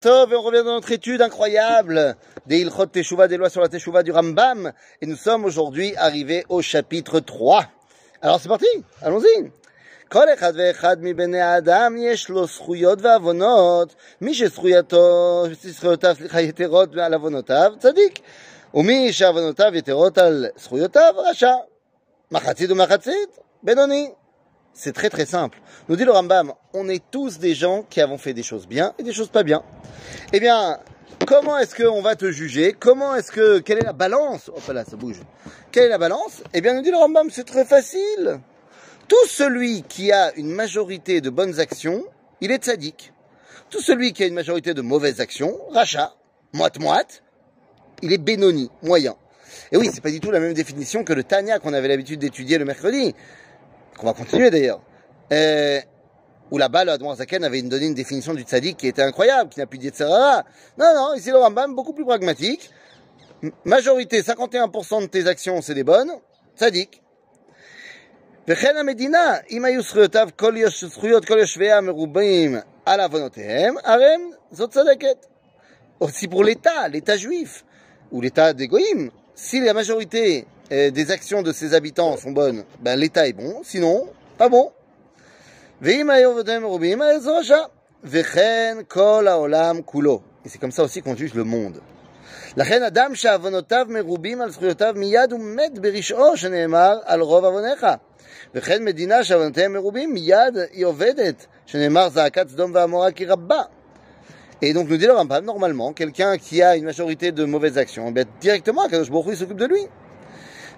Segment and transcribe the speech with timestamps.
[0.00, 2.14] Tov, et on revient dans notre étude incroyable
[2.46, 4.72] des Ilchot Teshuvah, des lois sur la Teshuvah du Rambam.
[5.02, 7.66] Et nous sommes aujourd'hui arrivés au chapitre 3.
[8.22, 8.66] Alors c'est parti,
[9.02, 9.50] allons-y.
[10.08, 17.14] כל אחד ואחד מבני האדם יש לו זכויות ועוונות, מי שזכויותיו, זכויותיו סליחה, יתרות על
[17.14, 18.18] עוונותיו, צדיק,
[18.74, 21.52] ומי שעוונותיו יתרות על זכויותיו, רשע.
[22.30, 24.10] מחצית ומחצית, בינוני.
[24.78, 25.58] C'est très très simple.
[25.88, 28.94] Nous dit le Rambam, on est tous des gens qui avons fait des choses bien
[28.96, 29.64] et des choses pas bien.
[30.32, 30.78] Eh bien,
[31.26, 32.76] comment est-ce qu'on va te juger?
[32.78, 34.48] Comment est-ce que, quelle est la balance?
[34.48, 35.20] Hop là, ça bouge.
[35.72, 36.44] Quelle est la balance?
[36.54, 38.38] Eh bien, nous dit le Rambam, c'est très facile.
[39.08, 42.04] Tout celui qui a une majorité de bonnes actions,
[42.40, 43.12] il est tzaddik.
[43.70, 46.14] Tout celui qui a une majorité de mauvaises actions, rachat,
[46.52, 47.24] moite-moite,
[48.02, 49.16] il est bénoni, moyen.
[49.72, 52.20] Et oui, c'est pas du tout la même définition que le Tanya qu'on avait l'habitude
[52.20, 53.16] d'étudier le mercredi
[53.97, 54.81] qu'on va continuer d'ailleurs,
[55.31, 55.79] euh,
[56.51, 59.59] où là-bas, le Admor Zaken avait donné une définition du tzaddik qui était incroyable, qui
[59.59, 60.43] n'a plus dit Tzerara.
[60.77, 62.69] Non, non, ici le Rambam, beaucoup plus pragmatique.
[63.65, 66.11] Majorité, 51% de tes actions, c'est des bonnes,
[66.55, 66.99] tzaddik.
[68.47, 74.15] וכן המדינה, אם היו זכויותיו כל זכויות כל יושביה מרובים על עוונותיהם, הרי
[74.51, 75.25] זאת צדקת.
[75.99, 77.63] Aussi pour l'État, l'État juif,
[78.11, 82.63] ou l'État des goïms, si la majorité euh, des actions de ses habitants sont bonnes,
[82.81, 84.07] ben l'État est bon, sinon,
[84.37, 84.71] pas bon.
[85.81, 87.57] ואם היו עבודיהם מרובים, אז זה רשע.
[88.03, 90.21] וכן כל העולם כולו.
[90.45, 91.79] Et c'est comme ça aussi qu'on juge le monde.
[92.57, 97.87] לכן אדם שעוונותיו מרובים על זכויותיו מיד הוא מת ברשעו שנאמר על רוב עווניך.
[98.55, 103.61] וכן מדינה שעוונותיהם מרובים מיד היא עובדת שנאמר זעקת סדום ועמורה כי רבה.
[104.61, 108.11] Et donc nous dit le Rambam, normalement, quelqu'un qui a une majorité de mauvaises actions,
[108.11, 109.81] ben, directement, Akadosh Baruch Hu s'occupe de lui.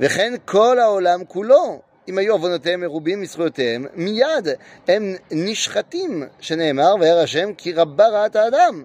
[0.00, 4.48] וכן כל העולם כולו, אם היו עוונותיהם מרובים מזכויותיהם, מיד
[4.88, 8.84] הם נשחטים, שנאמר, וירא השם כי רבה רעת האדם.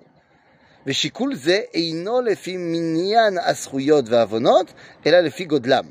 [0.88, 4.74] ושיקול זה אינו לפי מניין הזכויות והעוונות,
[5.06, 5.86] אלא לפי גודלם.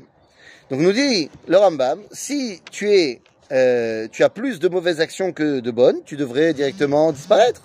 [0.69, 3.21] Donc nous dit le Rambam, si tu es,
[3.53, 7.61] euh, tu as plus de mauvaises actions que de bonnes, tu devrais directement disparaître.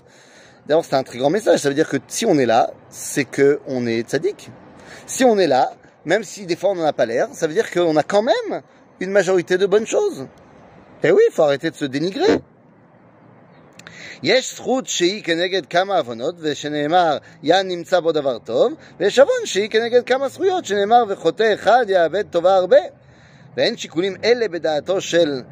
[0.68, 1.58] D'abord, c'est un très grand message.
[1.58, 4.50] Ça veut dire que si on est là, c'est que on est tzaddik.
[5.06, 5.72] Si on est là,
[6.06, 8.22] même si des fois on n'en a pas l'air, ça veut dire qu'on a quand
[8.22, 8.62] même
[9.00, 10.26] une majorité de bonnes choses.
[11.02, 12.40] Et oui, il faut arrêter de se dénigrer.
[14.22, 19.70] יש זכות שהיא כנגד כמה עוונות, ושנאמר, יא נמצא בו דבר טוב, ויש עוון שהיא
[19.70, 22.76] כנגד כמה זכויות, שנאמר, וחוטא אחד יאבד טובה הרבה.
[23.56, 25.42] ואין שיקולים אלה בדעתו של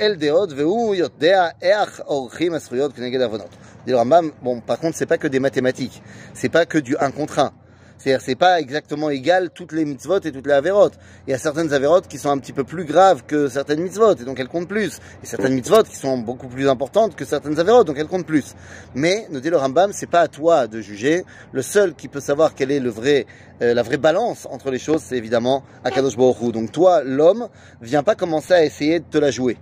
[0.00, 3.50] אל דעות, והוא יודע איך עורכים הזכויות כנגד עוונות.
[3.86, 6.02] Dit le Rambam, bon, par contre, c'est pas que des mathématiques,
[6.34, 7.52] c'est pas que du 1 contre 1.
[7.97, 10.93] C'est-à-dire, c'est pas exactement égal toutes les mitzvot et toutes les avérotes.
[11.27, 14.15] Il y a certaines avérotes qui sont un petit peu plus graves que certaines mitzvot,
[14.15, 14.99] et donc elles comptent plus.
[15.23, 18.55] Et certaines mitzvot qui sont beaucoup plus importantes que certaines avérotes, donc elles comptent plus.
[18.95, 21.23] Mais, dit le Rambam, c'est pas à toi de juger.
[21.51, 23.25] Le seul qui peut savoir quelle est le vrai,
[23.61, 26.51] euh, la vraie balance entre les choses, c'est évidemment Akadosh Baruch Hu.
[26.51, 27.47] Donc toi, l'homme,
[27.81, 29.57] viens pas commencer à essayer de te la jouer.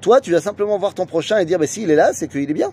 [0.00, 2.50] Toi, tu vas simplement voir ton prochain et dire, bah, s'il est là, c'est qu'il
[2.50, 2.72] est bien.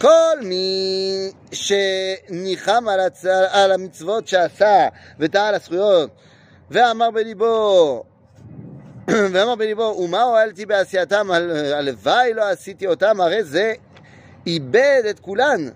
[0.00, 3.24] כל מי שניחם על, הצ...
[3.50, 6.10] על המצוות שעשה וטעה על הזכויות
[6.70, 8.02] ואמר בליבו
[9.08, 11.30] ואמר בליבו ומה הועלתי בעשייתם
[11.74, 13.72] הלוואי לא עשיתי אותם הרי זה
[14.46, 15.68] איבד את כולן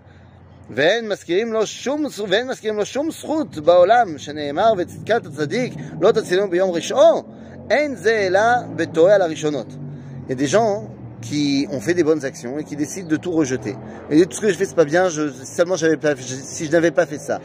[0.70, 6.50] ואין מזכירים לו שום, ואין מזכירים לו שום זכות בעולם שנאמר וצדקת הצדיק לא תצילנו
[6.50, 7.22] ביום רשעו
[7.70, 8.40] אין זה אלא
[8.76, 9.66] בטועה על הראשונות.
[10.28, 10.88] Il y a des gens
[11.22, 13.74] qui ont fait des bonnes actions et qui décident de tout rejeter.
[14.10, 16.66] Et tout ce que je fais c'est pas bien, je, seulement j'avais pas, je, si
[16.66, 17.40] je n'avais pas fait ça.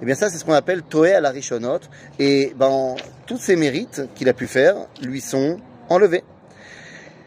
[0.00, 1.80] Et bien ça c'est ce qu'on appelle Toé à la Rishonot.
[2.18, 5.58] Et ben tous ces mérites qu'il a pu faire lui sont
[5.88, 6.24] enlevés.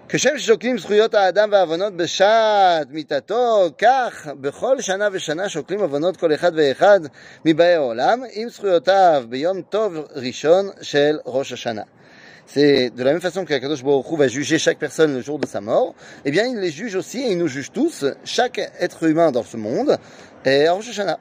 [0.09, 6.52] כשם ששוקלים זכויות האדם והעוונות בשעת מיתתו, כך בכל שנה ושנה שוקלים עוונות כל אחד
[6.56, 7.00] ואחד
[7.46, 11.81] מבאי העולם עם זכויותיו ביום טוב ראשון של ראש השנה.
[12.50, 15.40] C'est de la même façon que Kadosh Baruch Hu va juger chaque personne le jour
[15.40, 15.96] de sa mort,
[16.26, 19.44] eh bien il les juge aussi et il nous juge tous, chaque être humain dans
[19.44, 19.98] ce monde,
[20.46, 21.20] et à Rosh Hashanah.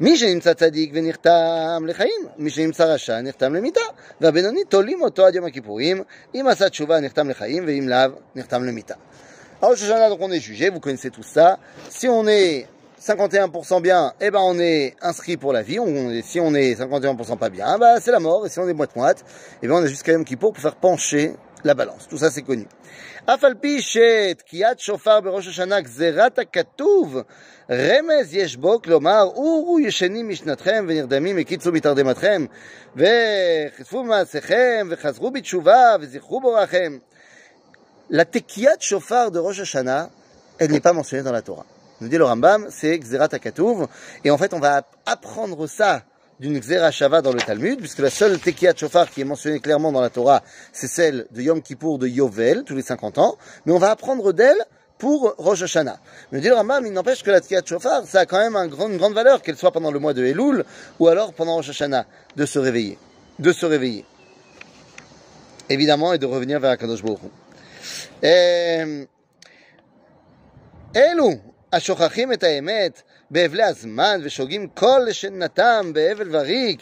[0.00, 3.80] מי שנמצא צדיק ונרתם לחיים, מי שנמצא רשע נחתם למיתה,
[4.20, 6.02] והבינוני תולים אותו עד יום הכיפורים,
[6.34, 8.94] אם עשה תשובה נחתם לחיים, ואם לאו נחתם למיתה.
[9.62, 11.58] À Rosh Hashanah, donc on est jugé, vous connaissez tout ça.
[11.88, 12.66] Si on est
[13.00, 15.78] 51% bien, eh ben on est inscrit pour la vie.
[15.78, 18.46] On, si on est 51% pas bien, bah c'est la mort.
[18.46, 19.24] Et si on est moite-moite,
[19.62, 21.34] eh ben on a jusqu'à Yom Kippour pour faire pencher
[21.64, 22.08] la balance.
[22.08, 22.66] Tout ça c'est connu.
[23.28, 27.18] אף על פי שתקיעת שופר בראש השנה גזירת הכתוב,
[27.70, 32.46] רמז יש בו, כלומר, אורו ישנים משנתכם ונרדמים הקיצו מתרדמתכם,
[32.96, 36.98] וחשפו במעשיכם, וחזרו בתשובה, וזכרו בוראכם.
[38.08, 40.10] La tekiat shofar de Rosh Hashanah,
[40.60, 41.66] elle n'est pas mentionnée dans la Torah.
[42.01, 43.87] nous dit le Rambam, c'est Xerat Akatouv.
[44.23, 46.03] Et en fait, on va apprendre ça
[46.39, 49.91] d'une Xera Shava dans le Talmud, puisque la seule Tekiat Shofar qui est mentionnée clairement
[49.91, 50.41] dans la Torah,
[50.73, 53.37] c'est celle de Yom Kippour de Yovel, tous les 50 ans.
[53.65, 54.57] Mais on va apprendre d'elle
[54.97, 55.99] pour Rosh Hashanah.
[56.31, 58.97] Mais dit le Rambam, il n'empêche que la Tkiat Shofar, ça a quand même une
[58.97, 60.65] grande valeur, qu'elle soit pendant le mois de Elul
[60.99, 62.97] ou alors pendant Rosh Hashanah, de se réveiller.
[63.37, 64.05] De se réveiller.
[65.69, 67.03] Évidemment, et de revenir vers Akadosh
[68.23, 68.27] Et...
[68.27, 69.05] Euh,
[70.93, 71.39] Elou,
[71.73, 73.01] השוכחים את האמת
[73.31, 76.81] באבלי הזמן ושוגים כל לשנתם באבל וריק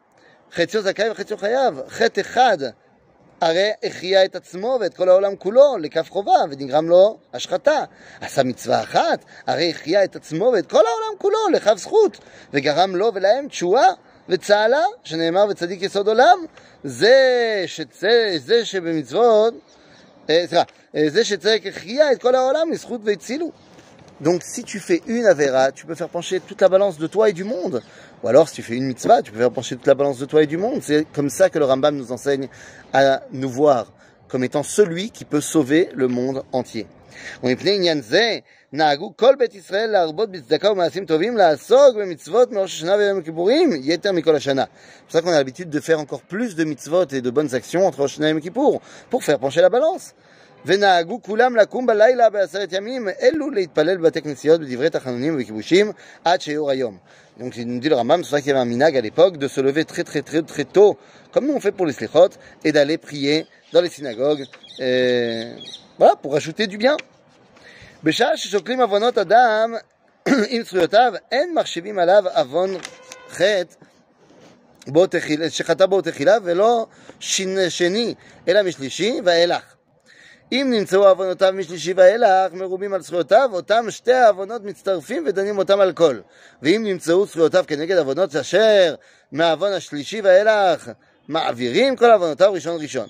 [0.52, 2.58] חציו זכאי וחציו חייב, חטא אחד,
[3.40, 7.84] הרי החיה את עצמו ואת כל העולם כולו לכף חובה, ונגרם לו השחתה.
[8.20, 12.18] עשה מצווה אחת, הרי החיה את עצמו ואת כל העולם כולו לכף זכות,
[12.52, 13.88] וגרם לו ולהם תשועה
[14.28, 16.38] וצהלה, שנאמר וצדיק יסוד עולם,
[16.84, 17.16] זה,
[17.66, 19.54] שצא, זה שבמצוות,
[20.26, 20.62] סליחה,
[21.06, 23.50] זה שצריך החיה את כל העולם לזכות והצילו.
[24.20, 27.28] Donc si tu fais une Avera, tu peux faire pencher toute la balance de toi
[27.28, 27.82] et du monde.
[28.23, 30.25] Ou alors si tu fais une mitzvah, tu peux faire pencher toute la balance de
[30.25, 30.81] toi et du monde.
[30.81, 32.47] C'est comme ça que le Rambam nous enseigne
[32.93, 33.91] à nous voir
[34.27, 36.87] comme étant celui qui peut sauver le monde entier.
[37.41, 37.49] C'est pour
[45.09, 47.99] ça qu'on a l'habitude de faire encore plus de mitzvot et de bonnes actions entre
[47.99, 50.13] Rosh et Kippour pour faire pencher la balance.
[50.66, 55.92] ונהגו כולם לקום בלילה בעשרת ימים, אלו להתפלל בבתי כנסיות בדברי תחנונים וכיבושים
[56.24, 56.98] עד שיעור היום.
[57.38, 59.36] Donc il nous dit le Rambam, c'est vrai qu'il y avait un minag à l'époque
[59.36, 60.96] de se lever très très très très tôt,
[61.32, 62.30] comme nous on fait pour les slichot,
[62.64, 64.46] et d'aller prier dans les synagogues,
[64.78, 65.44] et
[65.98, 66.96] voilà, pour ajouter du bien.
[68.04, 69.74] בשעה ששוקלים עוונות אדם
[70.48, 72.70] עם זכויותיו, אין מחשיבים עליו עוון
[73.30, 73.64] חטא
[75.48, 76.86] שחטא בו תחילה ולא
[77.20, 78.14] שני,
[78.48, 79.62] אלא משלישי ואילך.
[80.52, 85.92] אם נמצאו עוונותיו משלישי ואילך מרובים על זכויותיו, אותם שתי העוונות מצטרפים ודנים אותם על
[85.92, 86.20] כל.
[86.62, 88.94] ואם נמצאו זכויותיו כנגד עוונות אשר
[89.32, 90.90] מהעוון השלישי ואילך
[91.28, 93.08] מעבירים כל עוונותיו ראשון ראשון.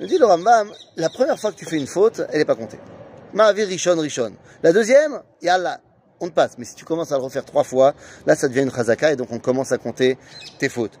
[0.00, 2.54] Je dis le Rambam, la première fois que tu fais une faute, elle n'est pas
[2.54, 2.78] comptée.
[3.32, 4.32] Ma'avir rishon rishon.
[4.62, 5.80] La deuxième, yallah,
[6.20, 6.56] on te passe.
[6.56, 9.16] Mais si tu commences à le refaire trois fois, là ça devient une chazaka et
[9.16, 10.16] donc on commence à compter
[10.60, 11.00] tes fautes.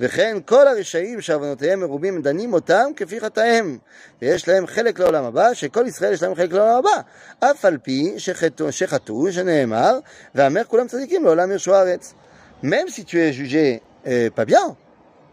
[0.00, 3.78] וכן כל הרשעים שעוונותיהם מרובים דנים אותם כפי חטאיהם,
[4.22, 7.00] ויש להם חלק לעולם הבא, שכל ישראל יש להם חלק לעולם הבא,
[7.40, 9.98] אף על פי שחטאו, שחטאו שנאמר,
[10.34, 12.14] ואמר כולם צדיקים לעולם ירשו הארץ.
[12.62, 14.76] Même si tu es jugé euh, pas bien,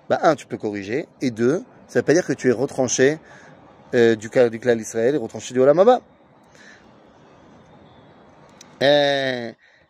[0.10, 3.20] bah un, tu peux corriger, et deux, ça veut pas dire que tu es retranché
[3.94, 6.02] euh, du, du clan d'Israël et retranché du Olam Abba.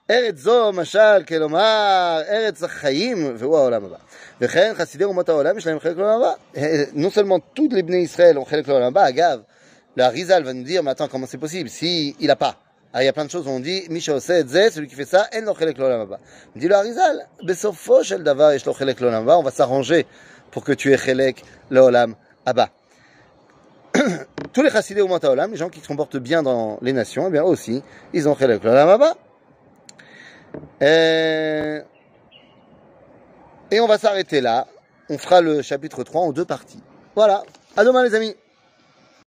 [0.10, 3.98] ארץ זו משל כלומר ארץ החיים והוא העולם הבא.
[4.42, 6.34] וכן חסידי אומות העולם יש להם חלק לעולם הבא.
[6.96, 9.40] Non seulement tous les bnei Israël ont חלק לעולם הבא, אגב,
[9.98, 12.56] le Harizal va nous dire, mais attends, comment c'est possible si il a pas
[12.92, 14.96] alors, il y a plein de choses où on dit, Misha Osed Zé, celui qui
[14.96, 16.20] fait ça, en lo chelek l'olam haba.
[16.56, 20.08] Dit le Harizal, besofo shel davar yesh lo chelek l'olam haba, on va s'arranger
[20.50, 22.16] pour que tu aies chelek l'olam
[22.48, 22.70] haba.
[24.54, 27.32] Tous les chassidés au Olam, les gens qui se comportent bien dans les nations, eh
[27.32, 29.14] bien aussi, ils ont chelek l'olam haba.
[30.81, 31.79] Et...
[33.71, 34.67] Et on va s'arrêter là.
[35.09, 36.83] On fera le chapitre 3 en deux parties.
[37.15, 37.43] Voilà.
[37.77, 38.35] À demain les amis.